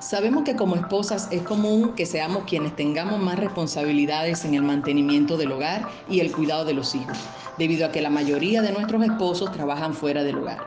[0.00, 5.36] Sabemos que como esposas es común que seamos quienes tengamos más responsabilidades en el mantenimiento
[5.36, 7.18] del hogar y el cuidado de los hijos,
[7.58, 10.64] debido a que la mayoría de nuestros esposos trabajan fuera del hogar.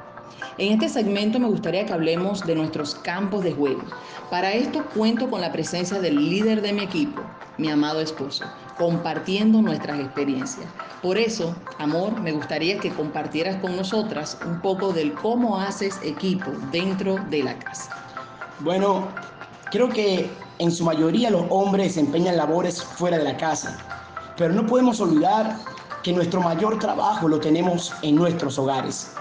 [0.57, 3.81] En este segmento me gustaría que hablemos de nuestros campos de juego.
[4.29, 7.21] Para esto cuento con la presencia del líder de mi equipo,
[7.57, 8.43] mi amado esposo,
[8.77, 10.67] compartiendo nuestras experiencias.
[11.01, 16.51] Por eso, amor, me gustaría que compartieras con nosotras un poco del cómo haces equipo
[16.69, 18.00] dentro de la casa.
[18.63, 19.07] Bueno,
[19.71, 23.75] creo que en su mayoría los hombres desempeñan labores fuera de la casa,
[24.37, 25.57] pero no podemos olvidar
[26.03, 29.13] que nuestro mayor trabajo lo tenemos en nuestros hogares.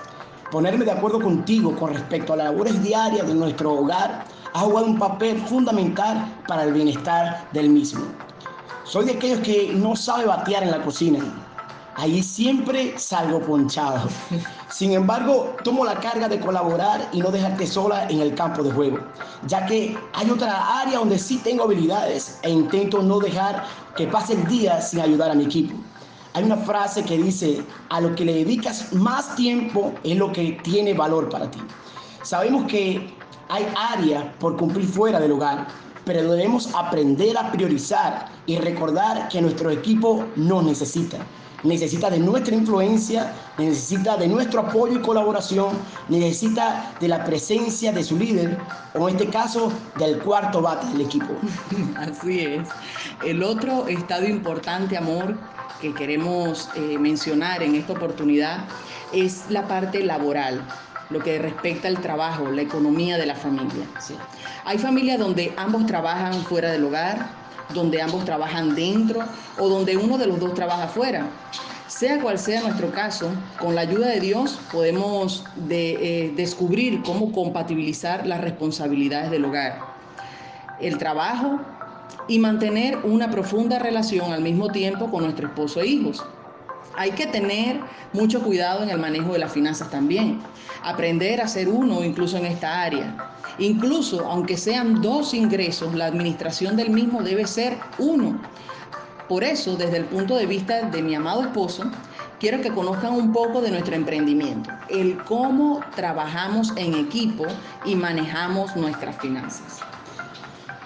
[0.51, 4.87] Ponerme de acuerdo contigo con respecto a las labores diarias de nuestro hogar ha jugado
[4.87, 8.03] un papel fundamental para el bienestar del mismo.
[8.85, 11.21] Soy de aquellos que no sabe batear en la cocina,
[12.01, 14.09] Ahí siempre salgo ponchado.
[14.71, 18.73] Sin embargo, tomo la carga de colaborar y no dejarte sola en el campo de
[18.73, 19.01] juego,
[19.47, 24.33] ya que hay otra área donde sí tengo habilidades e intento no dejar que pase
[24.33, 25.75] el día sin ayudar a mi equipo.
[26.33, 30.59] Hay una frase que dice, a lo que le dedicas más tiempo es lo que
[30.63, 31.61] tiene valor para ti.
[32.23, 33.13] Sabemos que
[33.51, 35.67] hay áreas por cumplir fuera del hogar,
[36.07, 41.19] pero debemos aprender a priorizar y recordar que nuestro equipo nos necesita
[41.63, 45.69] necesita de nuestra influencia, necesita de nuestro apoyo y colaboración,
[46.09, 48.59] necesita de la presencia de su líder,
[48.95, 51.35] o en este caso del cuarto bate del equipo.
[51.97, 52.69] Así es.
[53.25, 55.37] El otro estadio importante, amor,
[55.81, 58.65] que queremos eh, mencionar en esta oportunidad
[59.13, 60.63] es la parte laboral
[61.11, 63.85] lo que respecta al trabajo, la economía de la familia.
[64.65, 67.40] Hay familias donde ambos trabajan fuera del hogar,
[67.75, 69.21] donde ambos trabajan dentro
[69.59, 71.27] o donde uno de los dos trabaja fuera.
[71.87, 78.27] Sea cual sea nuestro caso, con la ayuda de Dios podemos eh, descubrir cómo compatibilizar
[78.27, 79.81] las responsabilidades del hogar,
[80.81, 81.61] el trabajo
[82.29, 86.25] y mantener una profunda relación al mismo tiempo con nuestro esposo e hijos.
[86.97, 87.81] Hay que tener
[88.13, 90.41] mucho cuidado en el manejo de las finanzas también,
[90.83, 93.31] aprender a ser uno incluso en esta área
[93.61, 98.41] Incluso, aunque sean dos ingresos, la administración del mismo debe ser uno.
[99.29, 101.85] Por eso, desde el punto de vista de mi amado esposo,
[102.39, 107.45] quiero que conozcan un poco de nuestro emprendimiento, el cómo trabajamos en equipo
[107.85, 109.81] y manejamos nuestras finanzas.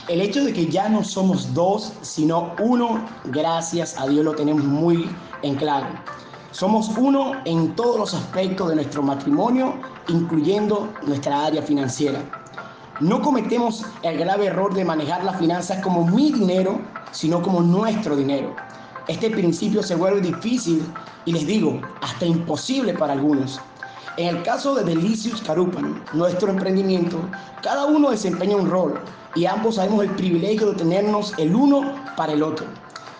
[0.06, 4.62] El hecho de que ya no somos dos, sino uno, gracias a Dios lo tenemos
[4.62, 5.08] muy
[5.40, 5.86] en claro.
[6.50, 9.74] Somos uno en todos los aspectos de nuestro matrimonio,
[10.08, 12.22] incluyendo nuestra área financiera.
[13.00, 18.14] No cometemos el grave error de manejar las finanzas como mi dinero, sino como nuestro
[18.14, 18.54] dinero.
[19.08, 20.84] Este principio se vuelve difícil
[21.24, 23.58] y les digo, hasta imposible para algunos.
[24.16, 27.18] En el caso de Delicious Carupan, nuestro emprendimiento,
[27.62, 29.00] cada uno desempeña un rol
[29.34, 32.66] y ambos sabemos el privilegio de tenernos el uno para el otro.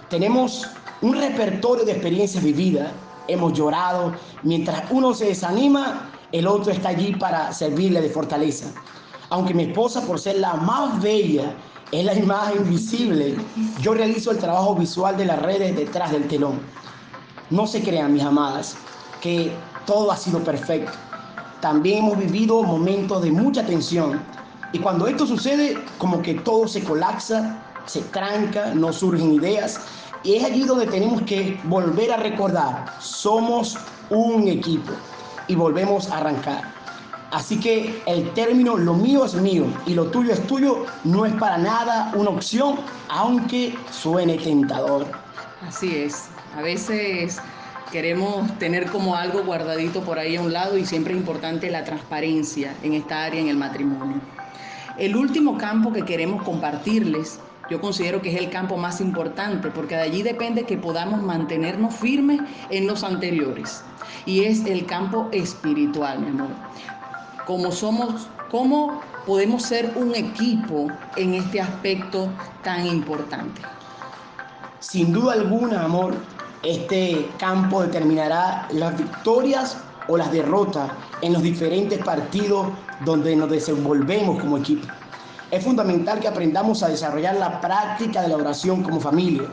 [0.08, 0.66] Tenemos
[1.02, 2.92] un repertorio de experiencias vividas,
[3.26, 4.12] hemos llorado,
[4.42, 8.72] mientras uno se desanima, el otro está allí para servirle de fortaleza
[9.30, 11.54] aunque mi esposa, por ser la más bella,
[11.90, 13.36] es la imagen visible,
[13.80, 16.60] yo realizo el trabajo visual de las redes detrás del telón.
[17.50, 18.76] No se crean, mis amadas,
[19.20, 19.52] que
[19.86, 20.92] todo ha sido perfecto.
[21.60, 24.20] También hemos vivido momentos de mucha tensión.
[24.72, 29.80] Y cuando esto sucede, como que todo se colapsa, se tranca, no surgen ideas.
[30.22, 33.76] Y es allí donde tenemos que volver a recordar, somos
[34.10, 34.92] un equipo.
[35.48, 36.74] Y volvemos a arrancar.
[37.34, 41.34] Así que el término lo mío es mío y lo tuyo es tuyo no es
[41.34, 42.76] para nada una opción,
[43.08, 45.04] aunque suene tentador.
[45.66, 46.28] Así es.
[46.56, 47.40] A veces
[47.92, 51.84] queremos tener como algo guardadito por ahí a un lado y siempre es importante la
[51.84, 54.20] transparencia en esta área en el matrimonio.
[54.98, 57.40] El último campo que queremos compartirles,
[57.70, 61.94] yo considero que es el campo más importante porque de allí depende que podamos mantenernos
[61.94, 62.40] firmes
[62.70, 63.82] en los anteriores
[64.26, 66.50] y es el campo espiritual, mi amor
[67.46, 72.28] cómo somos, cómo podemos ser un equipo en este aspecto
[72.62, 73.62] tan importante.
[74.80, 76.14] Sin duda alguna, amor,
[76.64, 79.76] este campo determinará las victorias
[80.08, 80.90] o las derrotas
[81.22, 82.68] en los diferentes partidos
[83.04, 84.86] donde nos desenvolvemos como equipo.
[85.50, 89.44] Es fundamental que aprendamos a desarrollar la práctica de la oración como familia,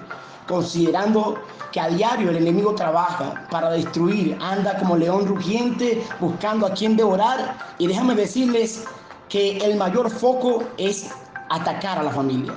[0.47, 1.37] considerando
[1.71, 6.97] que a diario el enemigo trabaja para destruir, anda como león rugiente buscando a quien
[6.97, 8.83] devorar y déjame decirles
[9.29, 11.09] que el mayor foco es
[11.49, 12.53] atacar a la familia.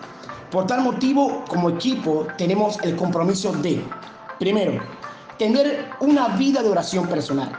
[0.50, 3.84] Por tal motivo, como equipo, tenemos el compromiso de,
[4.38, 4.80] primero,
[5.38, 7.52] tener una vida de oración personal,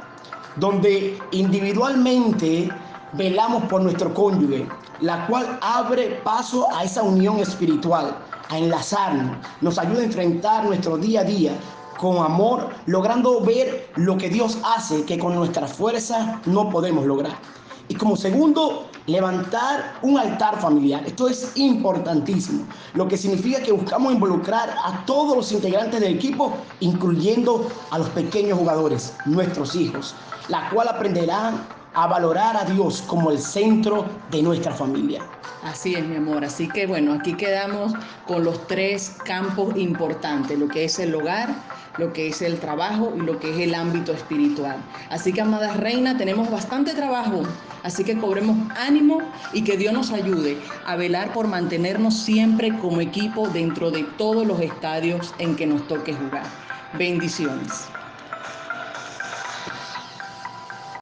[0.58, 2.70] donde individualmente
[3.14, 4.68] velamos por nuestro cónyuge,
[5.02, 8.16] la cual abre paso a esa unión espiritual,
[8.50, 11.52] a enlazarnos, nos ayuda a enfrentar nuestro día a día
[11.98, 17.36] con amor, logrando ver lo que Dios hace que con nuestra fuerza no podemos lograr.
[17.88, 21.04] Y como segundo, levantar un altar familiar.
[21.06, 26.54] Esto es importantísimo, lo que significa que buscamos involucrar a todos los integrantes del equipo,
[26.80, 30.16] incluyendo a los pequeños jugadores, nuestros hijos,
[30.50, 31.62] la cual aprenderán
[31.94, 35.24] a valorar a Dios como el centro de nuestra familia.
[35.64, 36.44] Así es, mi amor.
[36.44, 37.94] Así que bueno, aquí quedamos
[38.28, 41.56] con los tres campos importantes, lo que es el hogar,
[41.98, 44.78] lo que es el trabajo y lo que es el ámbito espiritual.
[45.10, 47.44] Así que, amada reina, tenemos bastante trabajo,
[47.84, 49.20] así que cobremos ánimo
[49.54, 54.46] y que Dios nos ayude a velar por mantenernos siempre como equipo dentro de todos
[54.46, 56.46] los estadios en que nos toque jugar.
[56.98, 57.88] Bendiciones.